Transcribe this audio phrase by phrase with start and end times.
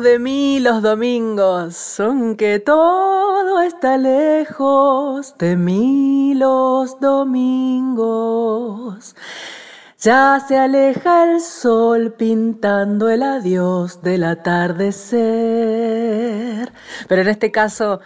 [0.00, 8.34] De mí los domingos, aunque todo está lejos de mí los domingos.
[10.00, 15.22] Ya se aleja el sol pintando el adiós del atardecer.
[17.08, 18.00] Pero en este caso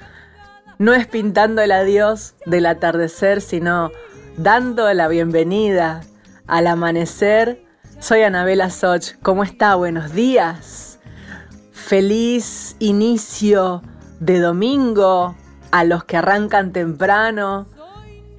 [0.78, 3.90] no es pintando el adiós del atardecer, sino
[4.36, 6.02] dando la bienvenida
[6.46, 7.64] al amanecer.
[7.98, 9.16] Soy Anabela Soch.
[9.22, 9.74] ¿Cómo está?
[9.74, 10.87] Buenos días.
[11.88, 13.82] Feliz inicio
[14.20, 15.34] de domingo
[15.70, 17.66] a los que arrancan temprano.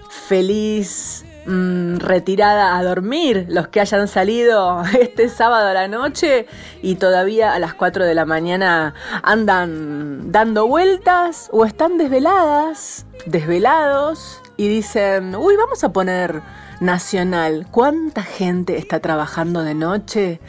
[0.10, 6.46] Feliz Mm, retirada a dormir, los que hayan salido este sábado a la noche
[6.84, 8.94] y todavía a las 4 de la mañana
[9.24, 16.44] andan dando vueltas o están desveladas, desvelados y dicen, uy, vamos a poner
[16.82, 17.66] nacional.
[17.72, 20.40] ¿Cuánta gente está trabajando de noche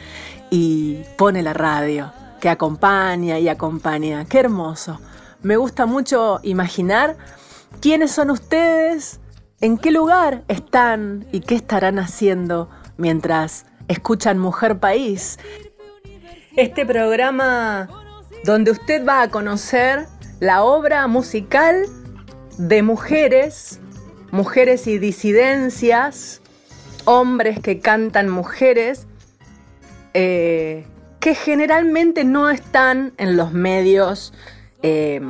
[0.51, 4.25] y pone la radio que acompaña y acompaña?
[4.25, 4.99] Qué hermoso.
[5.41, 7.15] Me gusta mucho imaginar
[7.79, 9.21] quiénes son ustedes
[9.63, 12.67] ¿En qué lugar están y qué estarán haciendo
[12.97, 15.37] mientras escuchan Mujer País?
[16.55, 17.87] Este programa
[18.43, 20.07] donde usted va a conocer
[20.39, 21.85] la obra musical
[22.57, 23.79] de mujeres,
[24.31, 26.41] mujeres y disidencias,
[27.05, 29.05] hombres que cantan mujeres,
[30.15, 30.87] eh,
[31.21, 34.33] que generalmente no están en los medios,
[34.81, 35.21] eh,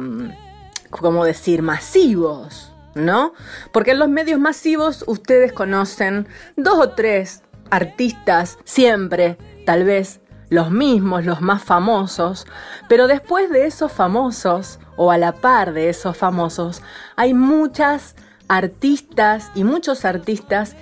[0.90, 2.70] como decir, masivos.
[2.94, 3.34] ¿no?
[3.72, 6.28] Porque en los medios masivos ustedes conocen
[6.58, 12.46] dos o tres artistas siempre, tal vez los mismos, los más famosos,
[12.90, 16.82] pero después de esos famosos, o a la par de esos famosos,
[17.16, 18.16] hay muchas
[18.50, 20.76] artistas y muchos artistas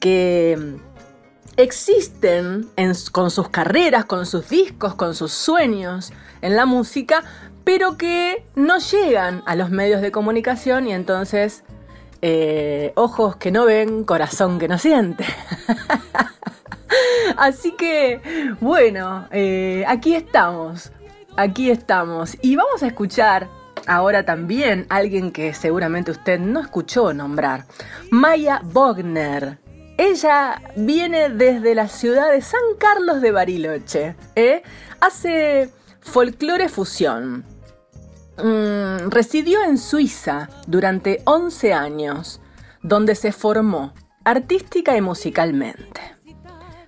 [0.00, 0.76] que
[1.56, 2.68] existen
[3.12, 7.22] con sus carreras, con sus discos, con sus sueños en la música,
[7.64, 11.64] pero que no llegan a los medios de comunicación y entonces
[12.20, 15.24] eh, ojos que no ven, corazón que no siente.
[17.36, 18.20] Así que,
[18.60, 20.92] bueno, eh, aquí estamos,
[21.36, 22.36] aquí estamos.
[22.42, 23.48] Y vamos a escuchar
[23.86, 27.64] ahora también a alguien que seguramente usted no escuchó nombrar,
[28.10, 29.58] Maya Bogner.
[29.98, 34.16] Ella viene desde la ciudad de San Carlos de Bariloche.
[34.34, 34.62] ¿eh?
[35.00, 37.44] Hace folclore fusión.
[38.38, 42.40] Mm, residió en Suiza durante 11 años,
[42.82, 43.92] donde se formó
[44.24, 46.00] artística y musicalmente.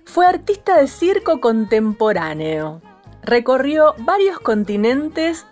[0.05, 2.81] Fue artista de circo contemporáneo.
[3.21, 5.45] Recorrió varios continentes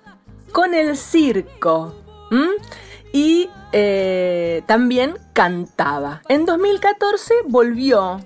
[0.52, 1.96] con el circo.
[3.12, 6.22] Y eh, también cantaba.
[6.30, 8.22] En 2014 volvió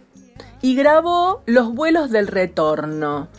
[0.62, 3.30] y grabó Los vuelos del retorno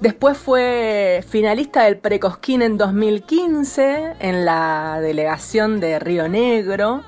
[0.00, 7.02] Después fue finalista del Precosquín en 2015 en la delegación de Río Negro.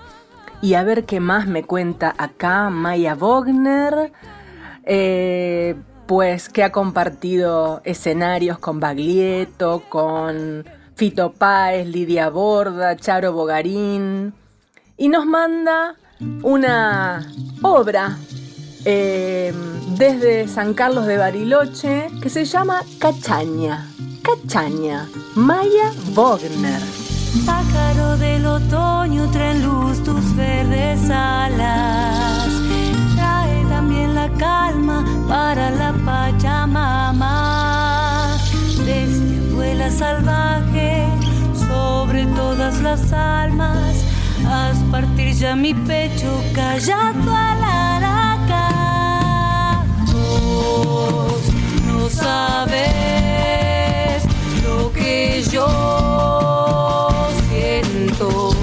[0.63, 4.13] Y a ver qué más me cuenta acá Maya Wagner.
[4.85, 5.75] Eh,
[6.07, 10.65] pues que ha compartido escenarios con Baglietto, con
[10.95, 14.33] Fito Páez, Lidia Borda, Charo Bogarín.
[14.99, 15.95] Y nos manda
[16.43, 18.17] una obra
[18.87, 19.53] eh,
[19.91, 23.87] desde San Carlos de Bariloche que se llama Cachaña.
[24.23, 26.81] Cachaña, Maya Wagner.
[27.45, 32.49] Pájaro del otoño, trae luz tus verdes alas.
[33.17, 37.29] Trae también la calma para la Pachamama.
[38.87, 41.07] Desde abuela salvaje
[41.69, 44.16] sobre todas las almas.
[44.45, 47.87] Haz partir ya mi pecho callado a la
[51.87, 52.85] no sabes
[54.65, 55.67] lo que yo
[57.49, 58.56] siento.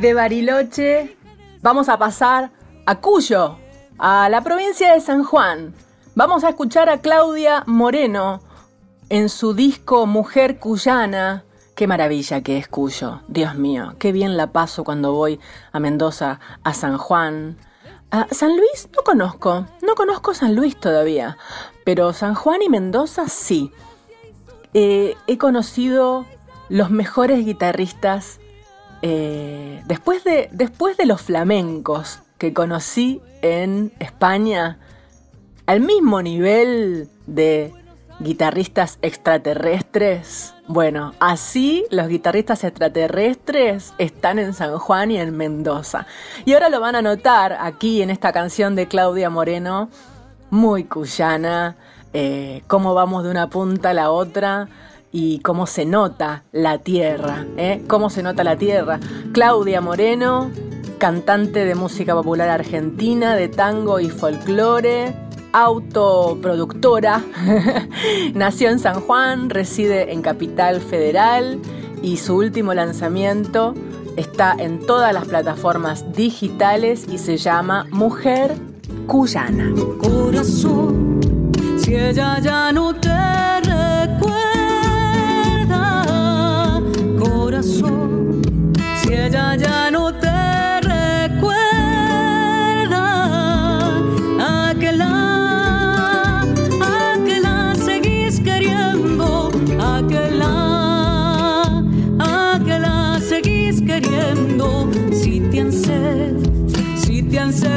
[0.00, 1.16] De Bariloche
[1.60, 2.52] vamos a pasar
[2.86, 3.58] a Cuyo,
[3.98, 5.74] a la provincia de San Juan.
[6.14, 8.40] Vamos a escuchar a Claudia Moreno
[9.08, 11.44] en su disco Mujer Cuyana.
[11.74, 15.40] Qué maravilla que es Cuyo, Dios mío, qué bien la paso cuando voy
[15.72, 17.58] a Mendoza, a San Juan.
[18.12, 21.38] A San Luis no conozco, no conozco San Luis todavía,
[21.84, 23.72] pero San Juan y Mendoza sí.
[24.74, 26.24] Eh, he conocido
[26.68, 28.38] los mejores guitarristas
[29.02, 30.50] eh, después, de,
[31.04, 34.78] los flamencos que conocí en España,
[35.66, 37.72] al mismo nivel de
[38.20, 40.54] guitarristas extraterrestres.
[40.66, 46.06] Bueno, así los guitarristas extraterrestres están en San Juan y en Mendoza.
[46.44, 49.88] Y ahora lo van a notar aquí en esta canción de Claudia Moreno,
[50.50, 51.76] muy cuyana,
[52.12, 54.68] eh, cómo vamos de una punta a la otra
[55.12, 57.82] y cómo se nota la tierra, ¿eh?
[57.86, 59.00] Cómo se nota la tierra.
[59.32, 60.50] Claudia Moreno,
[60.98, 65.14] cantante de música popular argentina, de tango y folclore,
[65.52, 67.24] autoproductora,
[68.34, 71.58] nació en San Juan, reside en Capital Federal
[72.02, 73.74] y su último lanzamiento
[74.16, 78.54] está en todas las plataformas digitales y se llama Mujer
[79.06, 79.72] Cuyana.
[87.62, 91.48] Si ella ya no te recuerda,
[94.38, 99.50] a que la, a que la seguís queriendo,
[99.80, 101.82] a que la,
[102.20, 106.38] a que la seguís queriendo, si te han cer-
[106.96, 107.67] si te cerrado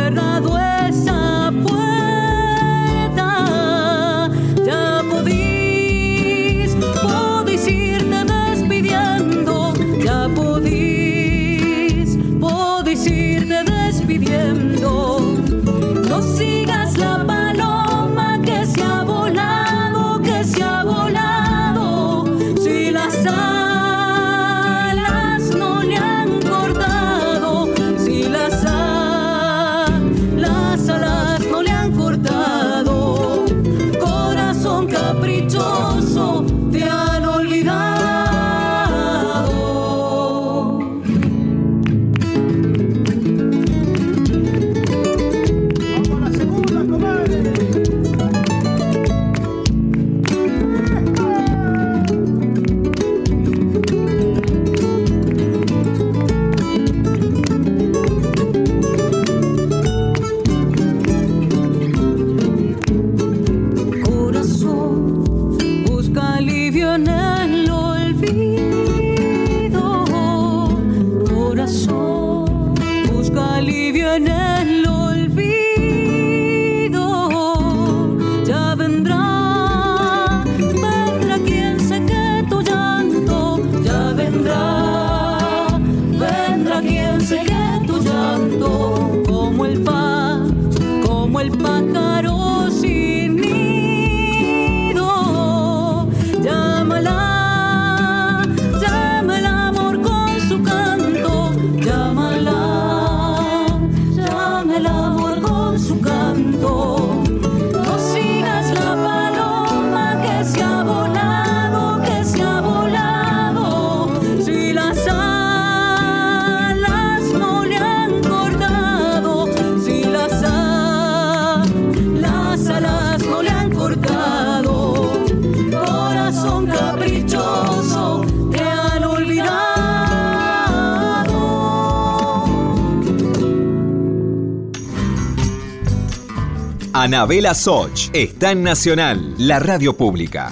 [137.13, 140.49] Anabela Soch está en Nacional, la radio pública.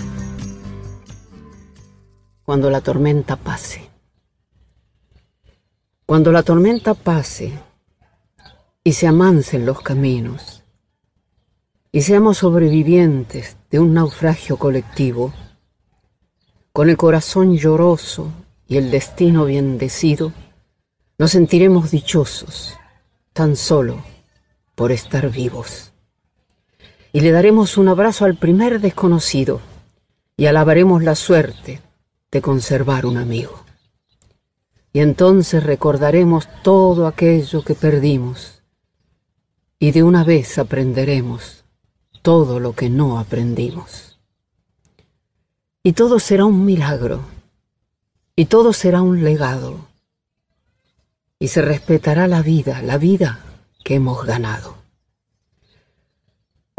[2.44, 3.90] Cuando la tormenta pase.
[6.06, 7.54] Cuando la tormenta pase
[8.84, 10.66] y se amancen los caminos
[11.94, 15.34] y seamos sobrevivientes de un naufragio colectivo,
[16.74, 18.34] con el corazón lloroso
[18.68, 20.34] y el destino bendecido,
[21.18, 22.76] nos sentiremos dichosos
[23.32, 24.04] tan solo
[24.76, 25.89] por estar vivos.
[27.12, 29.62] Y le daremos un abrazo al primer desconocido
[30.38, 31.82] y alabaremos la suerte
[32.32, 33.64] de conservar un amigo.
[34.94, 38.62] Y entonces recordaremos todo aquello que perdimos
[39.80, 41.64] y de una vez aprenderemos
[42.22, 44.20] todo lo que no aprendimos.
[45.84, 47.22] Y todo será un milagro
[48.36, 49.88] y todo será un legado
[51.40, 53.40] y se respetará la vida, la vida
[53.84, 54.79] que hemos ganado.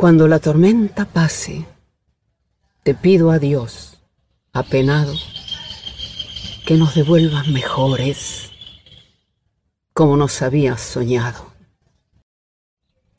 [0.01, 1.67] Cuando la tormenta pase,
[2.83, 3.99] te pido a Dios,
[4.51, 5.13] apenado,
[6.65, 8.51] que nos devuelvas mejores,
[9.93, 11.53] como nos habías soñado.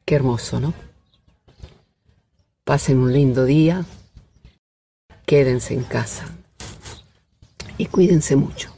[0.05, 0.73] Qué hermoso, ¿no?
[2.63, 3.85] Pasen un lindo día,
[5.27, 6.25] quédense en casa
[7.77, 8.75] y cuídense mucho.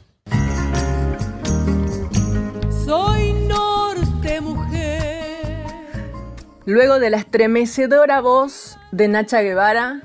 [6.66, 10.00] Luego de la estremecedora voz de Nacha Guevara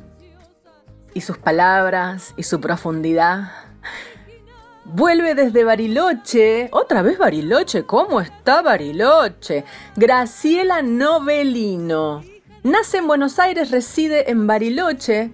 [1.13, 3.51] y sus palabras y su profundidad,
[4.83, 9.63] vuelve desde Bariloche, otra vez Bariloche, ¿cómo está Bariloche?
[9.95, 12.23] Graciela Novelino.
[12.63, 15.31] Nace en Buenos Aires, reside en Bariloche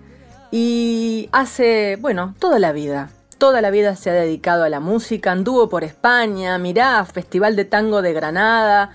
[0.52, 3.10] y hace, bueno, toda la vida.
[3.40, 7.66] Toda la vida se ha dedicado a la música, anduvo por España, mirá, Festival de
[7.66, 8.92] Tango de Granada,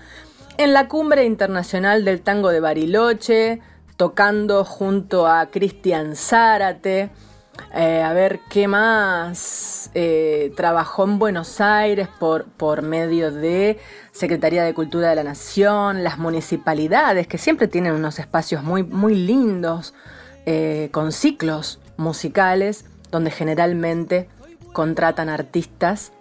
[0.57, 3.61] en la Cumbre Internacional del Tango de Bariloche,
[3.97, 7.11] tocando junto a Cristian Zárate.
[7.75, 9.91] Eh, a ver qué más.
[9.93, 13.79] Eh, trabajó en Buenos Aires por, por medio de
[14.11, 19.15] Secretaría de Cultura de la Nación, las municipalidades, que siempre tienen unos espacios muy, muy
[19.15, 19.93] lindos,
[20.45, 24.27] eh, con ciclos musicales donde generalmente
[24.73, 26.13] contratan artistas.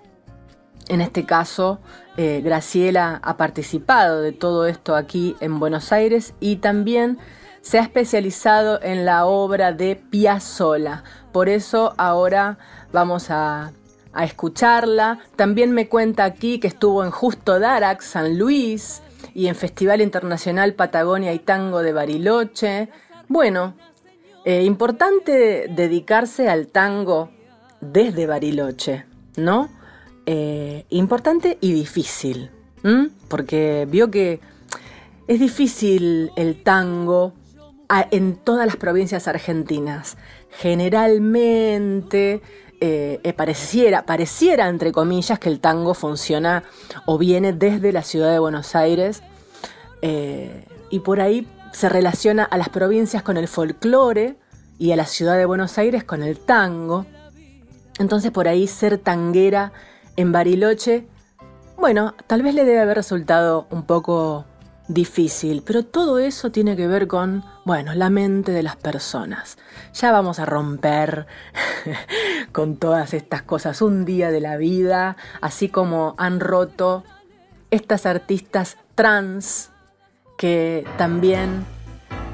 [0.89, 1.81] En este caso,
[2.23, 7.17] eh, Graciela ha participado de todo esto aquí en Buenos Aires y también
[7.63, 11.03] se ha especializado en la obra de Piazzolla.
[11.33, 12.59] Por eso ahora
[12.93, 13.73] vamos a,
[14.21, 15.21] escucharla.
[15.37, 19.01] También me cuenta aquí que estuvo en Justo Darax, San Luis,
[19.33, 22.91] y en Festival Internacional Patagonia y Tango de Bariloche.
[23.29, 23.77] Bueno,
[24.45, 27.31] eh, importante dedicarse al tango
[27.81, 29.07] desde Bariloche,
[29.39, 29.71] ¿no?
[30.27, 32.51] Eh, importante y difícil,
[33.29, 34.41] porque vio que
[35.27, 37.33] es difícil el tango
[38.11, 40.17] en todas las provincias argentinas.
[40.51, 42.43] Generalmente
[42.81, 46.65] eh, eh, pareciera, pareciera, entre comillas, que el tango funciona
[47.07, 49.23] o viene desde la ciudad de Buenos Aires
[50.03, 54.37] y por ahí se relaciona a las provincias con el folclore
[54.79, 57.05] y a la ciudad de Buenos Aires con el tango.
[57.99, 59.73] Entonces por ahí ser tanguera
[60.21, 61.07] en Bariloche,
[61.79, 64.45] bueno, tal vez le debe haber resultado un poco
[64.87, 69.57] difícil, pero todo eso tiene que ver con, bueno, la mente de las personas.
[69.95, 71.27] Ya vamos a romper
[72.53, 77.03] con todas estas cosas un día de la vida, así como han roto
[77.71, 79.71] estas artistas trans
[80.37, 81.65] que también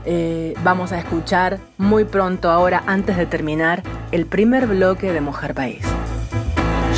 [0.07, 5.55] eh, vamos a escuchar muy pronto ahora antes de terminar el primer bloque de Mujer
[5.55, 5.87] País.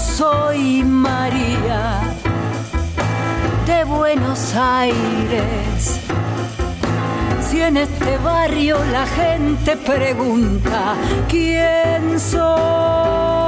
[0.00, 2.00] Soy María
[3.66, 6.00] de Buenos Aires.
[7.42, 10.94] Si en este barrio la gente pregunta
[11.28, 13.39] quién soy,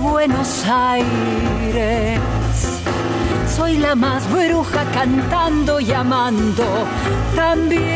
[0.00, 2.20] Buenos Aires.
[3.54, 6.64] Soy la más bruja cantando y amando
[7.34, 7.88] también.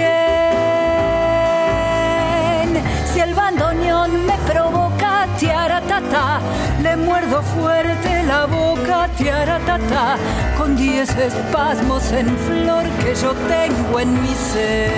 [3.13, 6.41] Si el bandoneón me provoca tiaratata,
[6.83, 10.17] le muerdo fuerte la boca tiaratata,
[10.59, 14.91] con diez espasmos en flor que yo tengo en mi ser.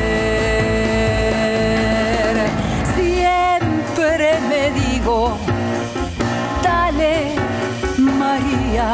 [2.97, 5.37] Siempre me digo,
[8.35, 8.89] María,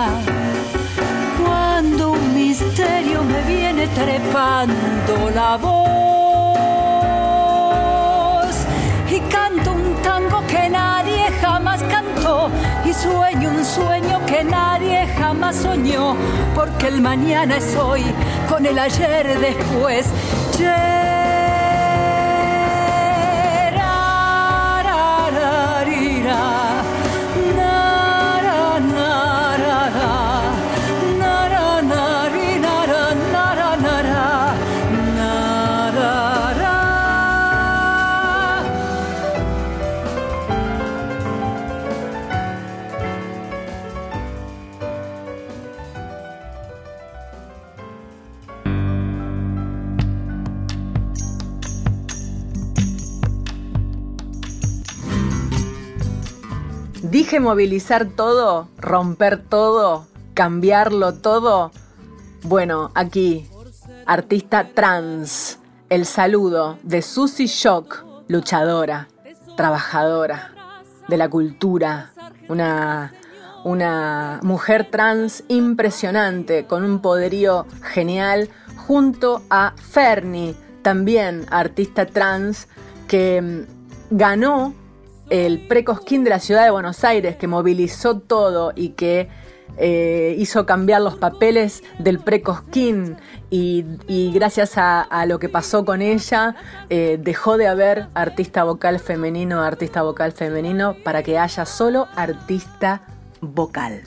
[1.43, 5.81] cuando un misterio me viene trepando la voz
[9.11, 12.51] y canto un tango que nadie jamás cantó
[12.85, 16.17] y sueño un sueño que nadie jamás soñó
[16.55, 18.05] porque el mañana es hoy
[18.47, 20.05] con el ayer después.
[20.59, 20.90] Yerarararira,
[57.11, 61.73] Dije movilizar todo, romper todo, cambiarlo todo.
[62.45, 63.49] Bueno, aquí,
[64.07, 69.09] artista trans, el saludo de Susie Shock, luchadora,
[69.57, 70.53] trabajadora
[71.09, 72.13] de la cultura,
[72.49, 73.13] una,
[73.65, 78.51] una mujer trans impresionante, con un poderío genial,
[78.87, 82.69] junto a Fernie, también artista trans,
[83.09, 84.75] que mm, ganó
[85.31, 89.29] el Precosquín de la ciudad de Buenos Aires, que movilizó todo y que
[89.79, 93.17] eh, hizo cambiar los papeles del Precosquín
[93.49, 96.57] y, y gracias a, lo que pasó con ella,
[96.89, 103.03] eh, dejó de haber artista vocal femenino, artista vocal femenino, para que haya solo artista
[103.41, 104.03] vocal.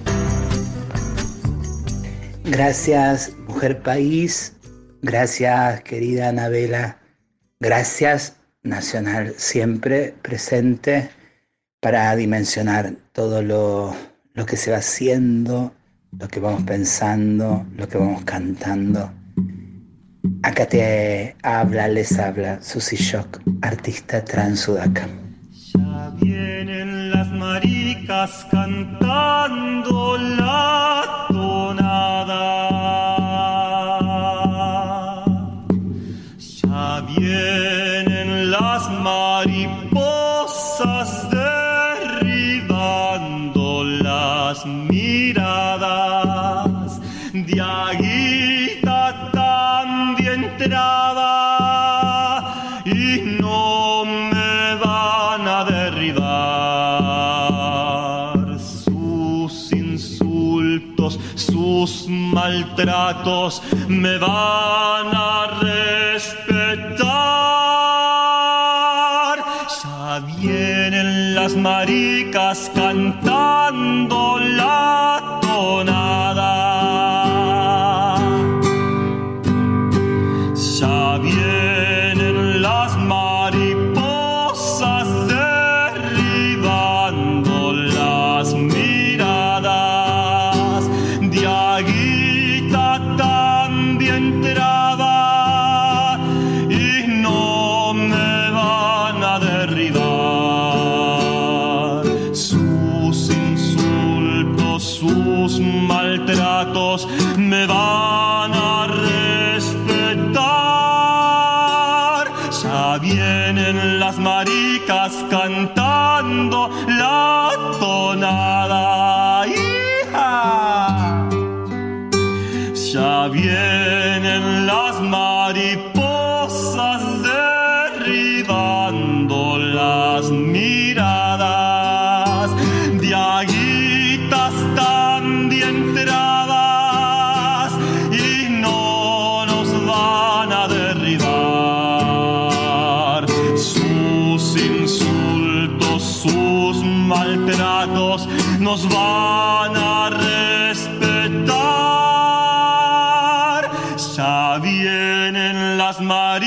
[2.44, 4.58] Gracias, Mujer País.
[5.02, 7.00] Gracias, querida Anabela.
[7.60, 11.10] Gracias, Nacional, siempre presente
[11.82, 13.94] para dimensionar todo lo,
[14.34, 15.74] lo que se va haciendo,
[16.18, 19.12] lo que vamos pensando, lo que vamos cantando.
[20.44, 25.08] Acá te habla, les habla Susi Shock, artista trans sudaca.
[25.74, 31.28] Ya vienen las maricas cantando la
[39.46, 45.42] mariposas derribando las miradas.
[47.34, 52.54] Diaguita también traba
[52.86, 56.24] y no me van a derribar
[58.60, 65.48] sus insultos, sus maltratos me van a
[71.64, 74.38] maricas cantando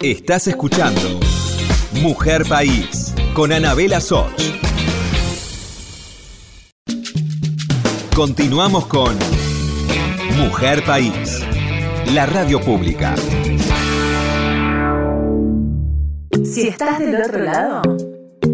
[0.00, 1.20] Estás escuchando
[1.92, 4.32] Mujer País con Anabela Soch.
[8.14, 9.16] Continuamos con
[10.36, 11.40] Mujer País,
[12.12, 13.14] la radio pública.
[16.44, 17.82] Si estás del otro lado,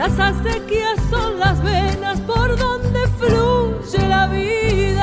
[0.00, 5.02] Las acequias son las venas por donde fluye la vida.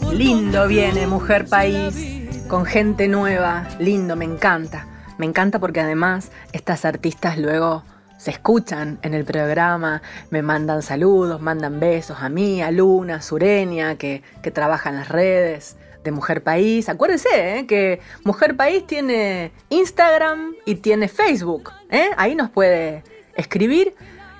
[0.00, 4.86] Por Lindo viene Mujer País, con gente nueva, lindo, me encanta.
[5.18, 7.84] Me encanta porque además estas artistas luego
[8.16, 13.20] se escuchan en el programa, me mandan saludos, mandan besos a mí, a Luna, a
[13.20, 16.88] Sureña, que, que trabaja en las redes de Mujer País.
[16.88, 17.66] Acuérdense ¿eh?
[17.66, 21.72] que Mujer País tiene Instagram y tiene Facebook.
[21.90, 22.10] ¿eh?
[22.16, 23.04] Ahí nos puede
[23.36, 23.94] escribir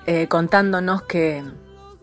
[0.05, 1.43] eh, contándonos qué,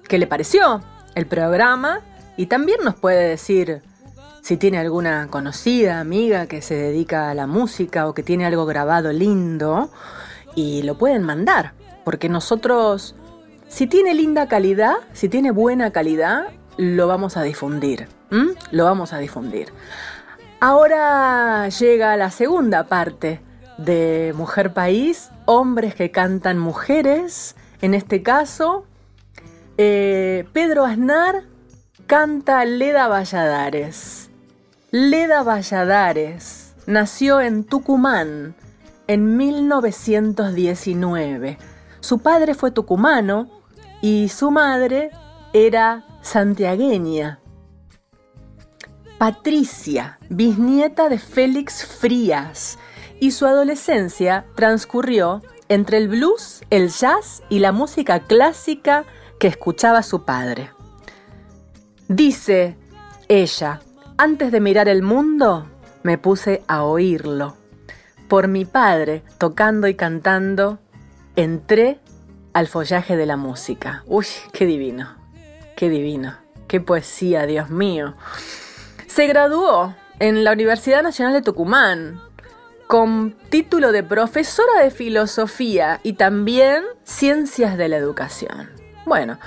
[0.09, 0.83] qué le pareció
[1.15, 2.01] el programa
[2.37, 3.83] y también nos puede decir
[4.43, 8.65] si tiene alguna conocida, amiga que se dedica a la música o que tiene algo
[8.65, 9.91] grabado lindo
[10.55, 11.73] y lo pueden mandar,
[12.05, 13.17] porque nosotros,
[13.67, 18.09] si tiene linda calidad, si tiene buena calidad, lo vamos a difundir.
[18.71, 19.73] Lo vamos a difundir.
[20.61, 23.41] Ahora llega la segunda parte
[23.79, 28.85] de Mujer País, hombres que cantan mujeres, en este caso,
[29.77, 31.45] eh, Pedro Aznar
[32.07, 34.31] canta Leda Valladares.
[34.91, 38.55] Leda Valladares nació en Tucumán
[39.07, 41.59] en 1919.
[42.01, 43.51] Su padre fue tucumano
[44.01, 45.11] y su madre
[45.65, 47.41] era santiagueña.
[49.17, 52.79] Patricia, bisnieta de Félix Frías,
[53.21, 55.41] y su adolescencia transcurrió
[55.71, 59.07] entre el blues, el jazz y la música clásica
[59.41, 60.73] que escuchaba su padre.
[62.07, 62.77] Dice
[63.29, 63.81] ella,
[64.19, 65.71] antes de mirar el mundo,
[66.03, 67.57] me puse a oírlo.
[68.29, 70.81] Por mi padre, tocando y cantando,
[71.35, 71.99] entré
[72.53, 74.05] al follaje de la música.
[74.07, 75.16] Uy, qué divino,
[75.77, 76.37] qué divino,
[76.67, 78.15] qué poesía, Dios mío.
[79.07, 82.21] Se graduó en la Universidad Nacional de Tucumán
[82.87, 88.71] con título de profesora de filosofía y también ciencias de la educación.
[89.05, 89.39] Bueno,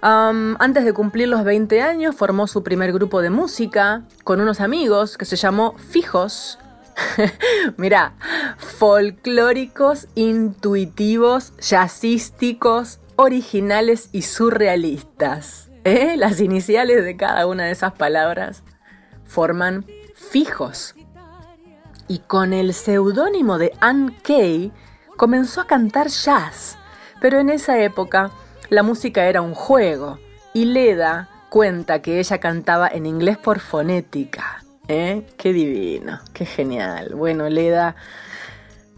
[0.00, 5.16] antes de cumplir los 20 años formó su primer grupo de música con unos amigos
[5.16, 6.58] que se llamó Fijos.
[7.76, 8.14] Mirá,
[8.58, 15.68] folclóricos, intuitivos, jazzísticos, originales y surrealistas.
[15.84, 16.14] ¿Eh?
[16.16, 18.62] Las iniciales de cada una de esas palabras
[19.24, 20.94] forman Fijos.
[22.08, 24.72] Y con el seudónimo de Ann Kay
[25.18, 26.78] comenzó a cantar jazz.
[27.20, 28.30] Pero en esa época
[28.70, 30.18] la música era un juego
[30.54, 34.64] y Leda cuenta que ella cantaba en inglés por fonética.
[34.88, 35.26] ¿Eh?
[35.36, 37.14] Qué divino, qué genial.
[37.14, 37.96] Bueno, Leda,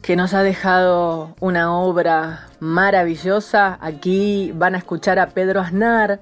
[0.03, 3.79] que nos ha dejado una obra maravillosa.
[3.81, 6.21] Aquí van a escuchar a Pedro Aznar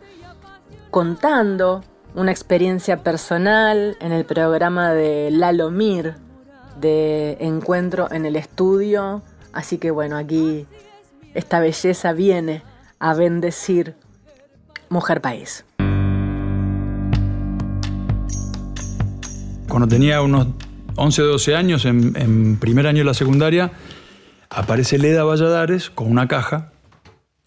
[0.90, 1.82] contando
[2.14, 6.16] una experiencia personal en el programa de Lalo Mir
[6.78, 9.22] de Encuentro en el Estudio.
[9.54, 10.66] Así que bueno, aquí
[11.32, 12.62] esta belleza viene
[12.98, 13.94] a bendecir
[14.90, 15.64] Mujer País.
[19.68, 20.48] Cuando tenía unos
[21.00, 23.72] 11 o 12 años, en, en primer año de la secundaria,
[24.50, 26.72] aparece Leda Valladares con una caja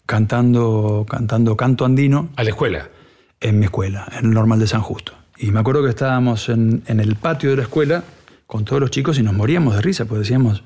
[0.06, 2.90] cantando, cantando canto andino A la escuela.
[3.40, 5.12] en mi escuela, en el Normal de San Justo.
[5.36, 8.02] Y me acuerdo que estábamos en, en el patio de la escuela
[8.46, 10.64] con todos los chicos y nos moríamos de risa, porque decíamos,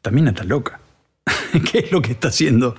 [0.00, 0.80] también está loca.
[1.72, 2.76] ¿Qué es lo que está haciendo?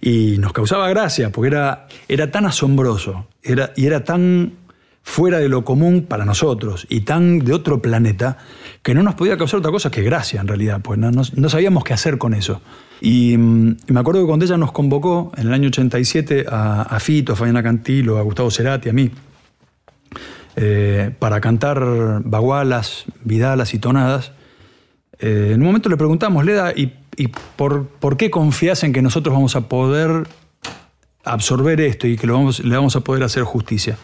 [0.00, 4.52] Y nos causaba gracia, porque era, era tan asombroso era, y era tan
[5.02, 8.38] fuera de lo común para nosotros y tan de otro planeta
[8.82, 11.84] que no nos podía causar otra cosa que gracia en realidad, pues no, no, sabíamos
[11.84, 12.60] qué hacer con eso.
[13.00, 17.00] Mm, y me acuerdo que cuando ella nos convocó en el año 87 a, a
[17.00, 19.10] Fito, a Fabiana Cantilo, a Gustavo Cerati, a mí,
[20.56, 24.32] eh, para cantar bagualas, vidalas y tonadas,
[25.18, 29.02] eh, en un momento le preguntamos, Leda, ¿y, y por, por, qué confías en que
[29.02, 30.26] nosotros vamos a poder
[31.24, 33.96] absorber esto y que lo vamos, le vamos a poder hacer justicia?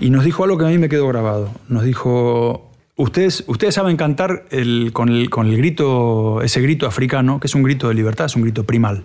[0.00, 1.50] Y nos dijo algo que a mí me quedó grabado.
[1.68, 7.40] Nos dijo, ustedes, ustedes saben cantar el, con, el, con, el, grito, ese grito africano,
[7.40, 9.04] que es un grito de libertad, es un grito primal.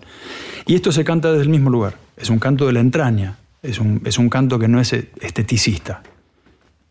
[0.65, 1.97] Y esto se canta desde el mismo lugar.
[2.17, 5.09] Es un canto de la entraña, es un, es un canto que no es eh,
[5.21, 6.03] esteticista.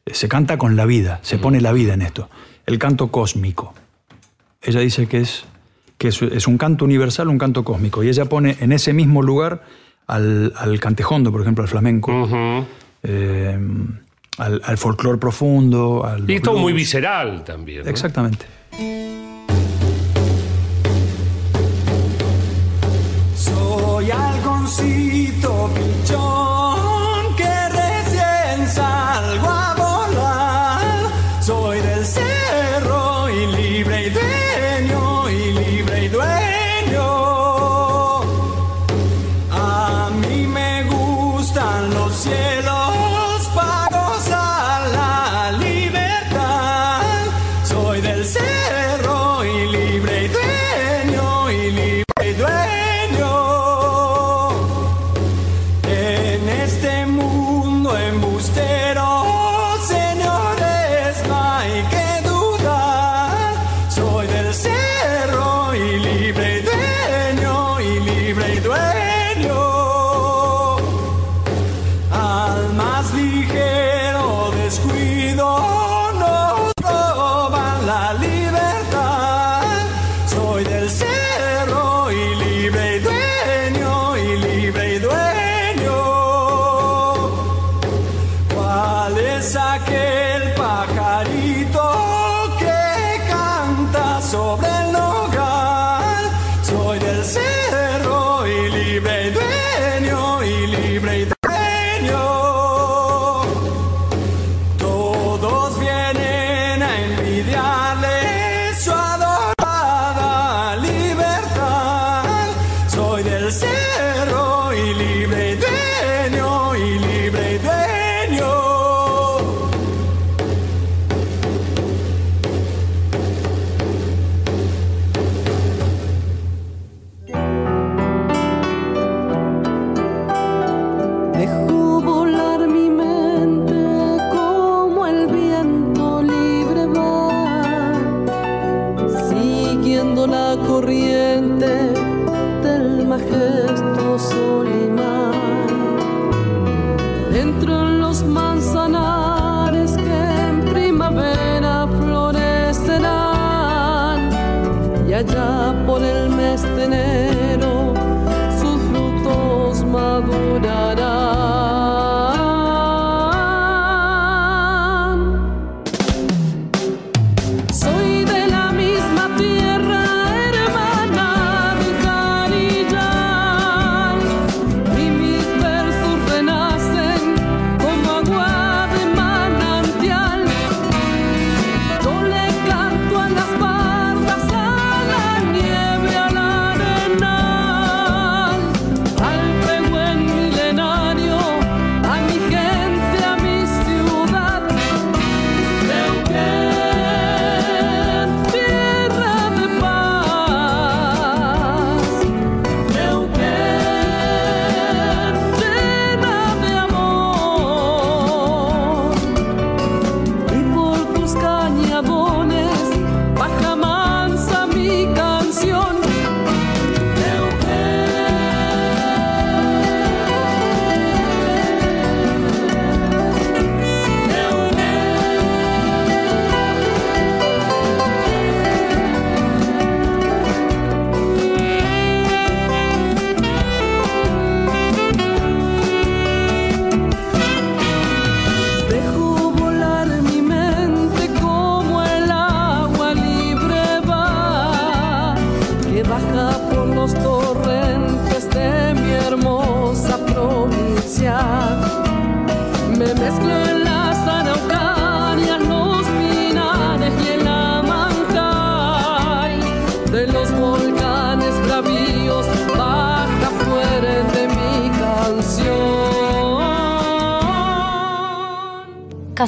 [0.06, 2.28] Se canta con la vida, se pone la vida en esto.
[2.66, 3.72] El canto cósmico.
[4.60, 5.44] Ella dice que es
[6.02, 8.02] que es, un canto universal, un canto cósmico.
[8.02, 9.62] Y ella pone en ese mismo lugar
[10.08, 12.64] al, al cantejondo, por ejemplo, al flamenco, uh.
[13.02, 13.58] Eh,
[14.38, 16.04] al, al folclore profundo.
[16.04, 17.86] Al y todo muy visceral también.
[17.86, 18.46] Exactamente.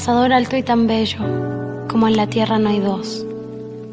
[0.05, 1.17] cazador alto y tan bello,
[1.89, 3.25] como en la tierra no hay dos,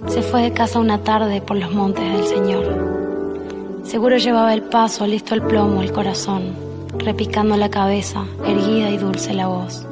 [0.07, 3.79] se fue de casa una tarde por los montes del Señor.
[3.85, 6.53] Seguro llevaba el paso, listo el plomo, el corazón,
[6.97, 9.87] repicando la cabeza, erguida y dulce la voz.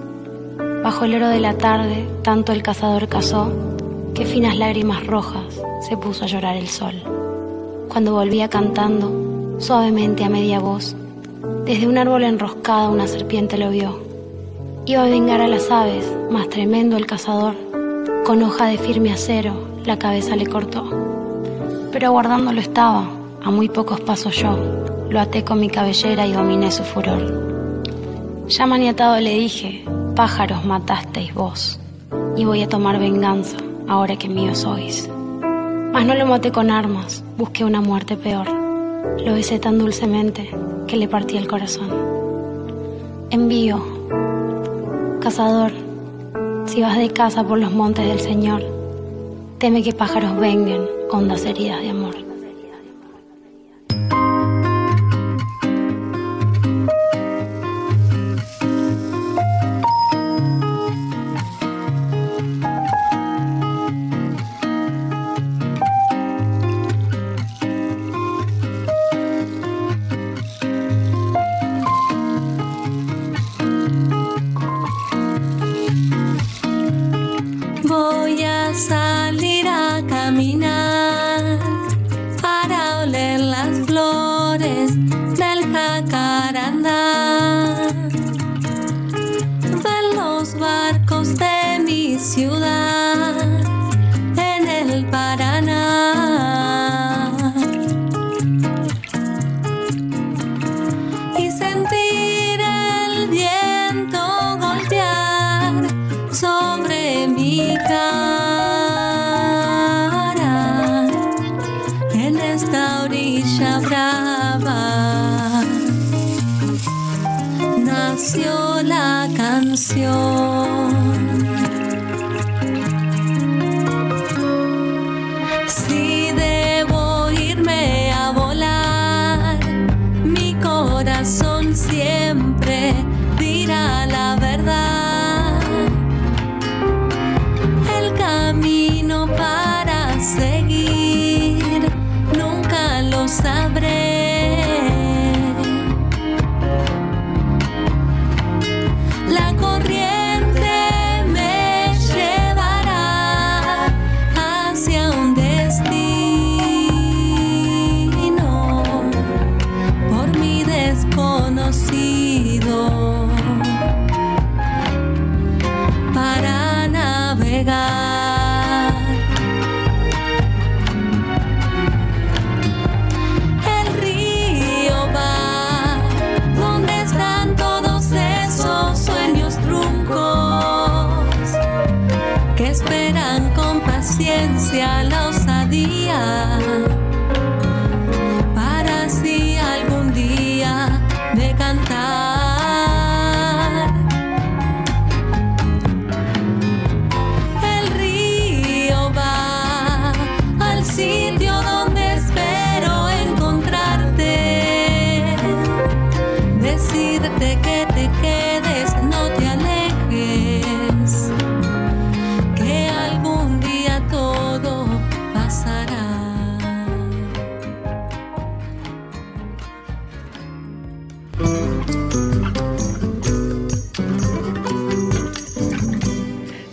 [0.84, 3.54] Bajo el oro de la tarde, tanto el cazador cazó,
[4.14, 6.96] que finas lágrimas rojas se puso a llorar el sol.
[7.88, 10.98] Cuando volvía cantando, suavemente a media voz,
[11.64, 14.09] desde un árbol enroscada una serpiente lo vio
[14.90, 17.54] Iba a vengar a las aves, más tremendo el cazador,
[18.26, 19.54] con hoja de firme acero
[19.86, 20.84] la cabeza le cortó.
[21.92, 23.08] Pero aguardándolo estaba,
[23.44, 24.58] a muy pocos pasos yo,
[25.12, 28.48] lo até con mi cabellera y dominé su furor.
[28.48, 29.86] Ya maniatado le dije,
[30.16, 31.80] pájaros matasteis vos,
[32.36, 35.08] y voy a tomar venganza ahora que mío sois.
[35.94, 38.48] Mas no lo maté con armas, busqué una muerte peor.
[39.24, 40.50] Lo besé tan dulcemente
[40.88, 41.92] que le partí el corazón.
[43.30, 43.99] Envío,
[45.20, 45.72] cazador,
[46.66, 48.64] si vas de casa por los montes del Señor,
[49.58, 52.29] teme que pájaros vengan, hondas heridas de amor.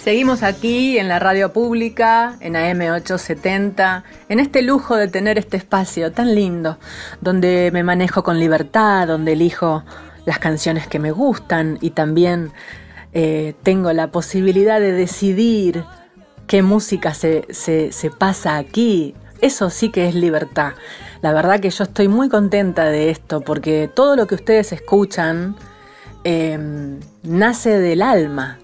[0.07, 6.13] Seguimos aquí en la radio pública, en AM870, en este lujo de tener este espacio
[6.13, 6.79] tan lindo,
[7.21, 9.83] donde me manejo con libertad, donde elijo
[10.25, 12.53] las canciones que me gustan y también
[13.15, 15.83] eh, tengo la posibilidad de decidir
[16.47, 19.17] qué música se, se- pasa aquí.
[19.41, 20.75] Eso sí que es libertad.
[21.21, 25.57] La verdad que yo estoy muy contenta de esto porque todo lo que ustedes escuchan
[26.23, 26.57] eh,
[27.25, 28.61] nace del alma,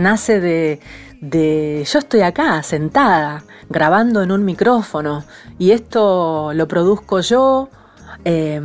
[0.00, 0.80] nace de,
[1.20, 5.24] de- Yo estoy acá, sentada, grabando en un micrófono,
[5.58, 7.68] y esto lo produzco yo,
[8.24, 8.60] eh,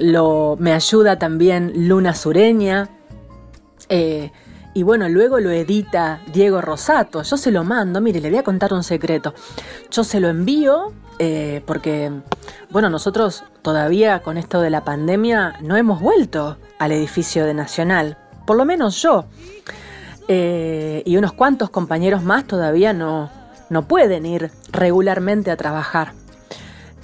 [0.00, 2.88] lo, me ayuda también Luna Sureña,
[3.88, 4.32] eh,
[4.76, 7.22] y bueno, luego lo edita Diego Rosato.
[7.22, 9.32] Yo se lo mando, mire, le voy a contar un secreto.
[9.88, 12.10] Yo se lo envío eh, porque,
[12.70, 18.18] bueno, nosotros todavía con esto de la pandemia no hemos vuelto al edificio de Nacional.
[18.46, 19.26] Por lo menos yo.
[20.28, 23.30] Eh, y unos cuantos compañeros más todavía no,
[23.68, 26.12] no pueden ir regularmente a trabajar.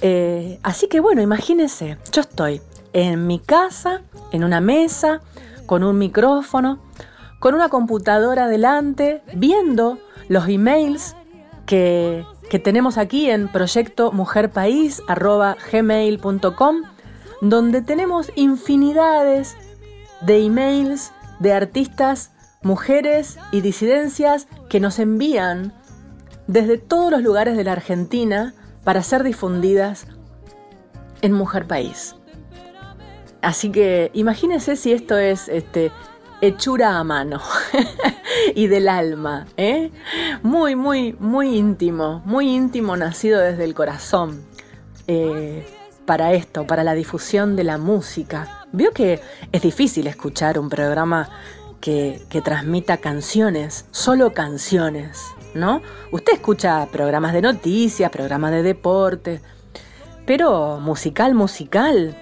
[0.01, 2.61] Eh, así que bueno, imagínense, yo estoy
[2.93, 4.01] en mi casa,
[4.31, 5.21] en una mesa,
[5.67, 6.79] con un micrófono,
[7.39, 11.15] con una computadora delante, viendo los emails
[11.65, 16.75] que, que tenemos aquí en proyecto mujerpaís.gmail.com,
[17.41, 19.55] donde tenemos infinidades
[20.21, 22.30] de emails de artistas,
[22.61, 25.73] mujeres y disidencias que nos envían
[26.47, 28.53] desde todos los lugares de la Argentina
[28.83, 30.07] para ser difundidas
[31.21, 32.15] en Mujer País.
[33.41, 35.91] Así que imagínense si esto es este,
[36.41, 37.41] hechura a mano
[38.55, 39.91] y del alma, ¿eh?
[40.43, 44.43] Muy, muy, muy íntimo, muy íntimo, nacido desde el corazón.
[45.07, 45.65] Eh,
[46.05, 48.65] para esto, para la difusión de la música.
[48.71, 51.29] Vio que es difícil escuchar un programa
[51.81, 55.81] que, transmita canciones, solo canciones, ¿no?
[56.11, 59.41] Usted escucha programas de noticias, programas de deporte,
[60.25, 62.15] pero musical, musical,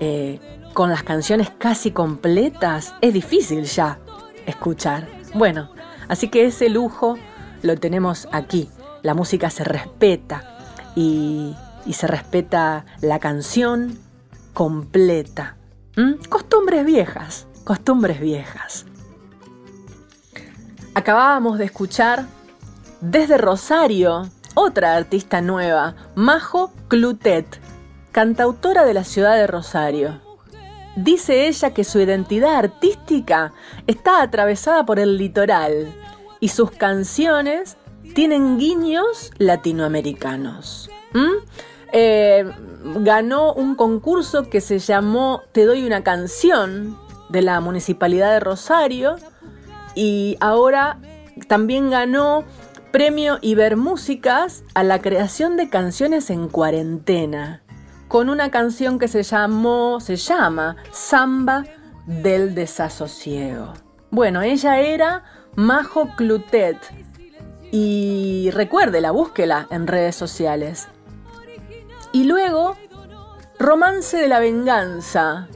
[0.00, 0.40] eh,
[0.72, 3.98] con las canciones casi completas, es difícil ya
[4.46, 5.06] escuchar.
[5.34, 5.70] Bueno,
[6.08, 7.16] así que ese lujo
[7.62, 8.68] lo tenemos aquí.
[9.02, 10.58] La música se respeta
[10.96, 11.54] y,
[11.92, 13.98] se respeta la canción
[14.54, 15.56] completa.
[16.28, 18.86] Costumbres viejas, costumbres viejas.
[20.94, 22.26] Acabábamos de escuchar
[23.00, 27.58] desde Rosario otra artista nueva, Majo Clutet,
[28.12, 30.20] cantautora de la ciudad de Rosario.
[30.94, 33.52] Dice ella que su identidad artística
[33.88, 35.92] está atravesada por el litoral
[36.38, 37.76] y sus canciones
[38.14, 40.88] tienen guiños latinoamericanos.
[41.92, 42.48] Eh,
[43.00, 46.96] ganó un concurso que se llamó Te doy una canción
[47.30, 49.16] de la Municipalidad de Rosario
[49.94, 50.98] y ahora
[51.48, 52.44] también ganó
[52.92, 57.64] premio Ibermúsicas a la creación de canciones en cuarentena
[58.08, 61.64] con una canción que se llamó, se llama Samba
[62.06, 63.72] del Desasosiego.
[64.10, 65.24] Bueno, ella era
[65.56, 66.76] Majo Clutet
[67.72, 70.86] y recuerde, búsquela en redes sociales.
[72.12, 72.76] Y luego,
[73.58, 75.48] Romance de la Venganza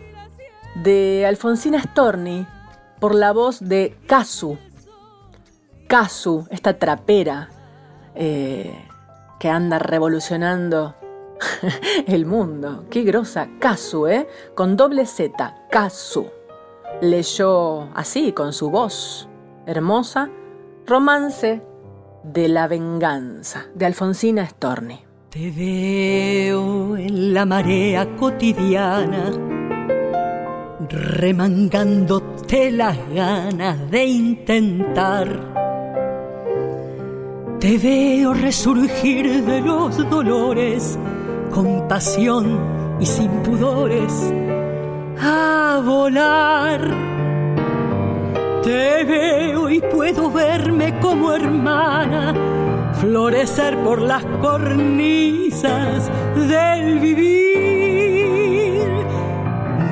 [0.75, 2.45] de Alfonsina Storni
[3.01, 4.59] por la voz de Casu.
[5.87, 7.49] Casu, esta trapera
[8.15, 8.75] eh,
[9.39, 10.95] que anda revolucionando
[12.07, 12.85] el mundo.
[12.91, 13.49] Qué grosa.
[13.59, 14.29] Kazu, ¿eh?
[14.55, 15.67] Con doble Z.
[15.71, 16.27] Kazu.
[17.01, 19.29] Leyó así, con su voz
[19.69, 20.31] hermosa,
[20.87, 21.63] Romance
[22.25, 25.05] de la Venganza, de Alfonsina Storni.
[25.29, 29.31] Te veo en la marea cotidiana,
[30.91, 35.59] remangándote las ganas de intentar.
[37.61, 40.99] Te veo resurgir de los dolores
[41.51, 42.59] con pasión
[43.01, 44.33] y sin pudores
[45.21, 46.81] a volar.
[48.63, 52.35] Te veo y puedo verme como hermana,
[53.01, 57.48] florecer por las cornisas del vivir.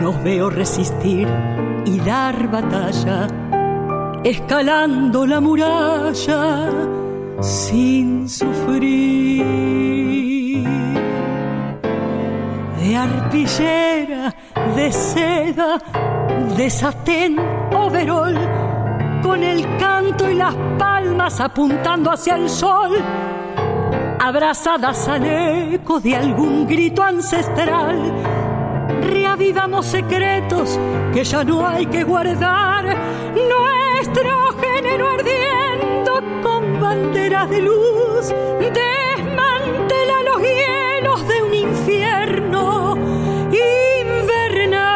[0.07, 1.27] Nos veo resistir
[1.85, 3.27] y dar batalla,
[4.23, 6.71] escalando la muralla
[7.41, 9.45] sin sufrir
[12.79, 14.33] de arpillera,
[14.77, 15.83] de seda,
[16.57, 17.37] de satén
[17.75, 18.39] overol,
[19.25, 22.93] con el canto y las palmas apuntando hacia el sol,
[24.21, 28.36] abrazadas al eco de algún grito ancestral.
[29.47, 30.77] Reavivamos secretos
[31.15, 32.85] que ya no hay que guardar,
[33.33, 42.97] nuestro género ardiendo con banderas de luz, desmantela los hielos de un infierno
[44.11, 44.93] invernal,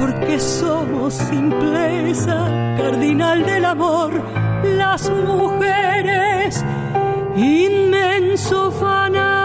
[0.00, 4.20] porque somos simpleza cardinal del amor,
[4.64, 6.64] las mujeres,
[7.36, 9.41] inmenso fanal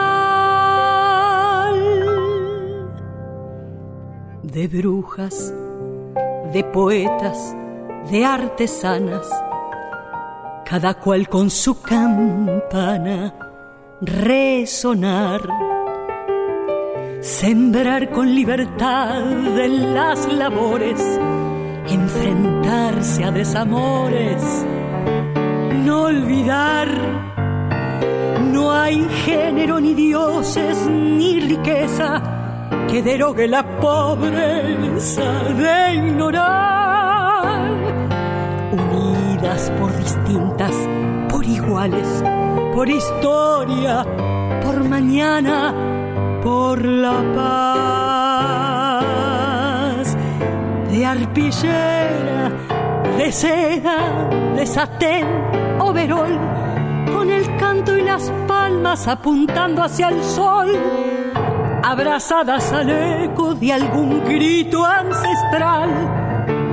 [4.58, 5.54] de brujas,
[6.52, 7.56] de poetas,
[8.10, 9.30] de artesanas,
[10.66, 13.36] cada cual con su campana
[14.02, 15.42] resonar,
[17.22, 21.04] sembrar con libertad en las labores,
[21.88, 24.42] enfrentarse a desamores,
[25.86, 26.88] no olvidar.
[28.52, 32.37] No hay género ni dioses ni riqueza
[32.88, 37.72] que derogue la pobreza de ignorar.
[38.72, 40.74] Unidas por distintas
[41.30, 42.24] por iguales,
[42.74, 44.06] por historia,
[44.64, 45.74] por mañana,
[46.44, 47.22] por la
[49.96, 50.18] paz.
[50.90, 52.52] De arpillera,
[53.18, 55.26] de seda, de satén,
[55.80, 56.40] overol,
[57.14, 61.17] con el canto y las palmas apuntando hacia el sol
[61.90, 65.90] abrazadas al eco de algún grito ancestral.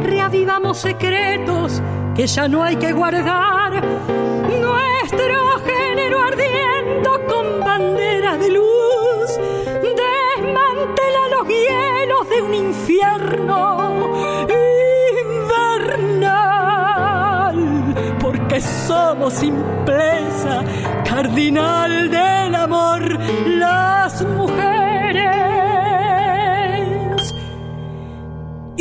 [0.03, 1.81] Reavivamos secretos
[2.17, 3.75] que ya no hay que guardar.
[4.61, 9.39] Nuestro género ardiendo con bandera de luz
[10.03, 14.11] desmantela los hielos de un infierno
[15.93, 16.35] invernal.
[18.19, 20.65] Porque somos simpleza,
[21.09, 24.74] cardinal del amor, las mujeres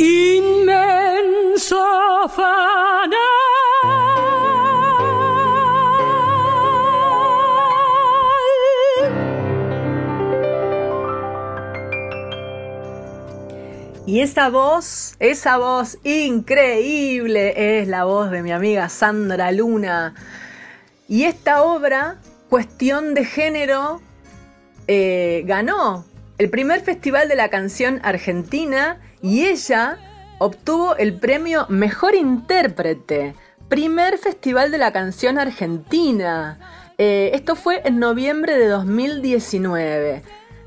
[0.04, 2.04] inmenso
[14.06, 20.14] Y esa voz, esa voz increíble es la voz de mi amiga Sandra Luna.
[21.08, 24.00] Y esta obra, Cuestión de Género,
[24.86, 26.04] eh, ganó
[26.38, 29.96] el primer festival de la canción argentina y ella
[30.36, 33.34] obtuvo el premio Mejor Intérprete,
[33.70, 36.58] primer festival de la canción argentina.
[36.98, 40.22] Eh, esto fue en noviembre de 2019.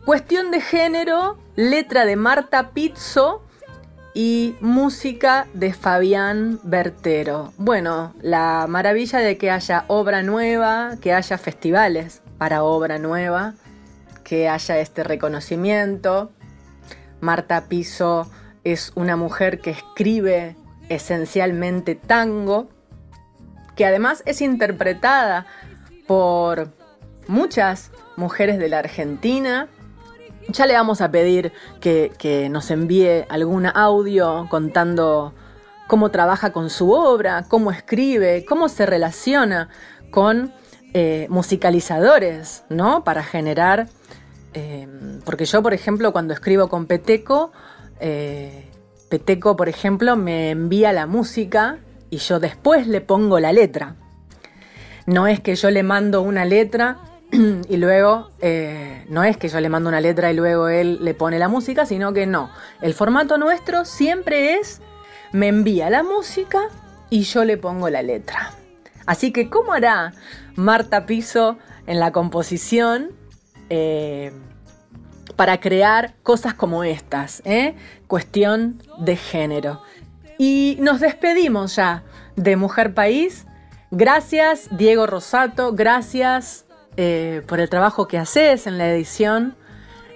[0.06, 3.44] Cuestión de género, letra de Marta Pizzo
[4.16, 7.54] y música de Fabián Bertero.
[7.60, 13.54] Bueno, la maravilla de que haya obra nueva, que haya festivales para obra nueva,
[14.24, 16.32] que haya este reconocimiento.
[17.20, 18.28] Marta Pizzo
[18.72, 20.56] es una mujer que escribe
[20.90, 22.70] esencialmente tango,
[23.76, 25.46] que además es interpretada
[26.08, 26.70] por
[27.28, 29.70] muchas mujeres de la Argentina.
[30.50, 35.34] Ya le vamos a pedir que, nos envíe algún audio contando
[35.88, 39.70] cómo trabaja con su obra, cómo escribe, cómo se relaciona
[40.12, 40.54] con
[40.94, 43.04] eh, musicalizadores, ¿no?
[43.04, 43.88] Para generar,
[44.54, 44.88] eh,
[45.24, 47.52] porque yo, por ejemplo, cuando escribo con Peteco,
[48.00, 48.66] eh,
[49.10, 51.80] Peteco, por ejemplo, me envía la música
[52.10, 53.96] y yo después le pongo la letra.
[55.06, 56.98] No es que yo le mando una letra
[57.32, 61.14] y luego, eh, no es que yo le mando una letra y luego él le
[61.14, 62.50] pone la música, sino que no.
[62.82, 64.82] El formato nuestro siempre es,
[65.32, 66.70] me envía la música
[67.10, 68.52] y yo le pongo la letra.
[69.06, 70.14] Así que, ¿cómo hará
[70.56, 73.12] Marta Piso en la composición?
[73.70, 74.34] Eh,
[75.38, 77.76] para crear cosas como estas, ¿eh?
[78.08, 79.82] cuestión de género.
[80.38, 82.04] Y nos despedimos ya
[82.36, 83.46] de Mujer País.
[83.92, 86.66] Gracias Diego Rosato, gracias
[86.98, 89.56] eh, por el trabajo que haces en la edición.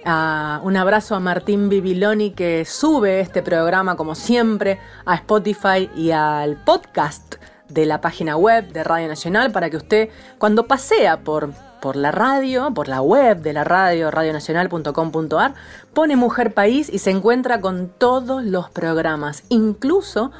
[0.04, 6.10] Ah, un abrazo a Martín Bibiloni que sube este programa como siempre a Spotify y
[6.10, 7.36] al podcast
[7.68, 10.08] de la página web de Radio Nacional para que usted
[10.38, 11.52] cuando pasea por
[11.82, 15.54] por la radio, por la web de la radio, radionacional.com.ar,
[15.92, 20.30] pone Mujer País y se encuentra con todos los programas, incluso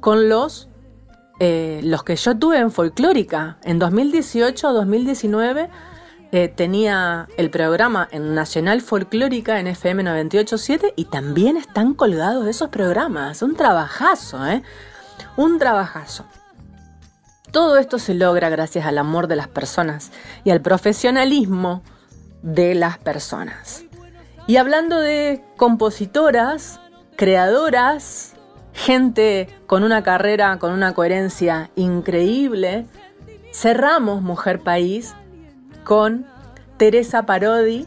[0.00, 0.70] con los,
[1.38, 3.58] eh, los que yo tuve en Folclórica.
[3.62, 5.68] En 2018-2019
[6.32, 12.70] eh, tenía el programa en Nacional Folclórica en FM 987 y también están colgados esos
[12.70, 13.42] programas.
[13.42, 14.62] Un trabajazo, ¿eh?
[15.36, 16.24] Un trabajazo.
[17.56, 20.12] Todo esto se logra gracias al amor de las personas
[20.44, 21.82] y al profesionalismo
[22.42, 23.82] de las personas.
[24.46, 26.80] Y hablando de compositoras,
[27.16, 28.34] creadoras,
[28.74, 32.84] gente con una carrera, con una coherencia increíble,
[33.54, 35.14] cerramos Mujer País
[35.82, 36.26] con
[36.76, 37.86] Teresa Parodi,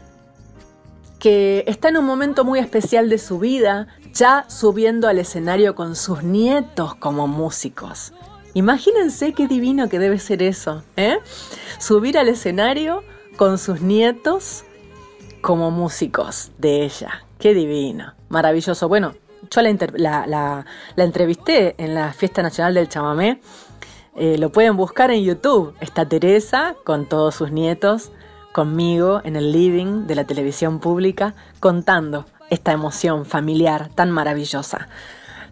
[1.20, 5.94] que está en un momento muy especial de su vida, ya subiendo al escenario con
[5.94, 8.12] sus nietos como músicos.
[8.54, 11.18] Imagínense qué divino que debe ser eso, ¿eh?
[11.78, 13.04] Subir al escenario
[13.36, 14.64] con sus nietos
[15.40, 17.24] como músicos de ella.
[17.38, 18.88] Qué divino, maravilloso.
[18.88, 19.14] Bueno,
[19.50, 23.40] yo la, entrevisté en la Fiesta Nacional del Chamamé.
[24.16, 25.74] Eh, lo pueden buscar en YouTube.
[25.80, 28.10] Está Teresa con todos sus nietos,
[28.52, 34.88] conmigo en el living de la televisión pública, contando esta emoción familiar tan maravillosa.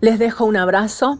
[0.01, 1.19] Les dejo un abrazo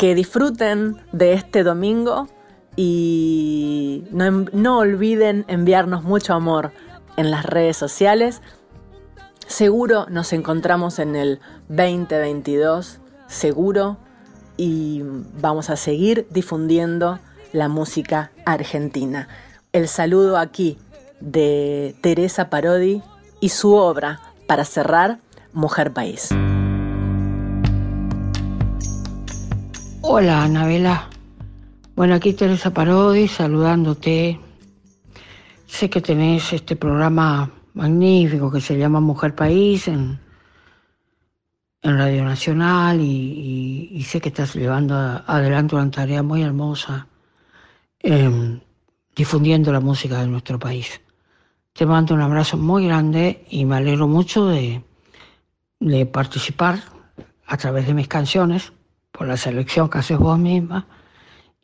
[0.00, 2.26] que disfruten de este domingo
[2.74, 6.72] y no, olviden enviarnos mucho amor
[7.18, 8.40] en las redes sociales.
[9.46, 13.98] Seguro nos encontramos en el 2022, seguro,
[14.56, 15.02] y
[15.38, 17.18] vamos a seguir difundiendo
[17.52, 19.28] la música argentina.
[19.74, 20.78] El saludo aquí
[21.20, 23.02] de Teresa Parodi
[23.40, 25.18] y su obra para cerrar
[25.52, 26.30] Mujer País.
[30.12, 31.08] Hola, Anabela.
[31.94, 34.40] Bueno, aquí Teresa Parodi saludándote.
[35.68, 40.18] Sé que tenés este programa magnífico que se llama Mujer País en,
[41.82, 47.06] en Radio Nacional y, sé que estás llevando adelante una tarea muy hermosa
[48.00, 48.58] em,
[49.14, 51.00] difundiendo la música de nuestro país.
[51.72, 54.82] Te mando un abrazo muy grande y me alegro mucho de,
[55.78, 56.80] de participar
[57.46, 58.72] a través de mis canciones
[59.26, 60.86] la selección que haces vos misma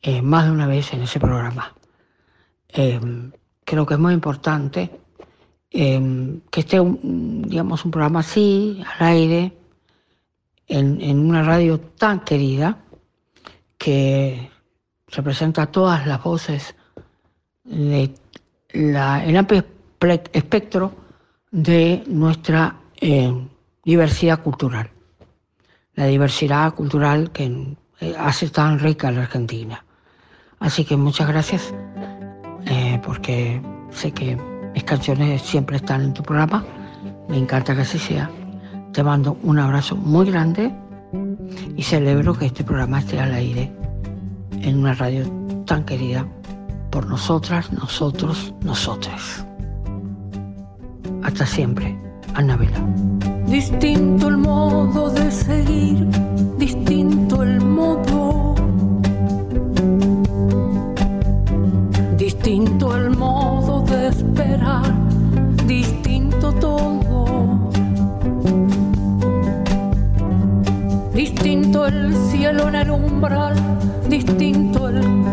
[0.03, 1.75] eh, más de una vez en ese programa.
[2.69, 3.01] Eh,
[3.65, 4.91] creo que es muy importante
[5.71, 9.57] eh, que esté, un, digamos, un programa así, al aire,
[10.69, 12.79] en, una radio tan querida,
[13.79, 14.51] que
[15.09, 16.75] representa todas las voces
[17.65, 18.15] de
[18.73, 19.65] la, el amplio
[20.33, 20.93] espectro
[21.51, 22.77] de nuestra
[23.85, 24.91] diversidad cultural
[25.97, 29.85] la diversidad cultural que eh, hace tan rica la Argentina.
[30.61, 31.75] Así que muchas gracias,
[32.67, 34.37] eh, porque sé que
[34.75, 36.65] mis canciones siempre están en tu programa.
[37.29, 38.31] Me encanta que así sea.
[38.93, 40.73] Te mando un abrazo muy grande
[41.77, 43.73] y celebro que este programa esté al aire
[44.61, 45.25] en una radio
[45.67, 46.27] tan querida
[46.91, 49.47] por nosotras, nosotros, nosotras.
[51.23, 51.99] Hasta siempre,
[52.37, 52.79] Anabela.
[53.47, 56.07] Distinto el modo de seguir,
[56.59, 58.55] distinto el modo.
[62.19, 64.85] Distinto el modo de esperar,
[65.67, 67.71] distinto todo.
[71.15, 73.55] Distinto el cielo en el umbral,
[74.11, 75.26] distinto el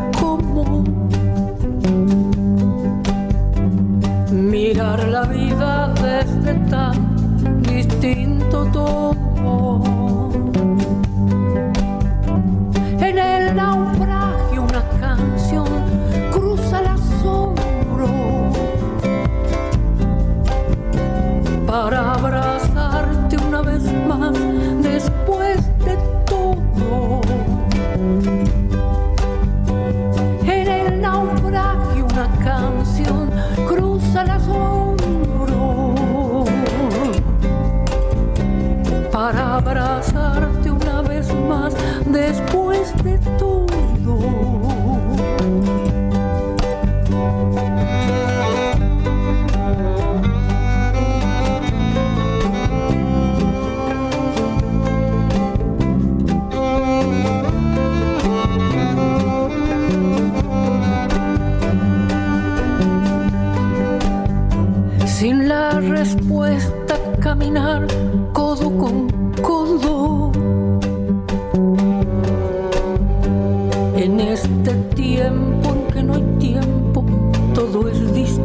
[42.84, 43.23] después de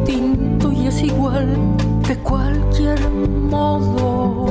[0.09, 1.47] distinto y es igual
[2.07, 4.47] de cualquier modo.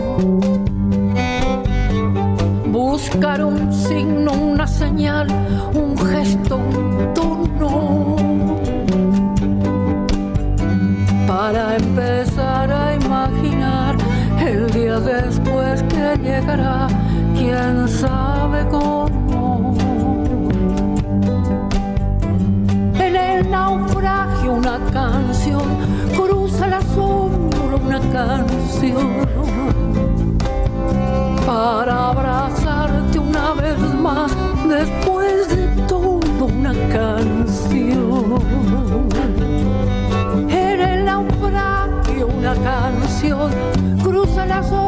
[2.71, 5.27] Buscar un signo, una señal,
[5.75, 8.17] un gesto, un tono.
[11.27, 13.97] Para empezar a imaginar
[14.41, 16.87] el día después que llegará,
[17.37, 19.18] quién sabe cómo.
[23.51, 25.63] Naufragio una canción.
[26.15, 29.27] Cruza la sombra, una canción.
[31.47, 34.31] Para abrazarte una vez más
[34.69, 38.39] después de todo una canción.
[40.49, 43.51] En el naufragio una canción.
[44.03, 44.88] Cruza el asombro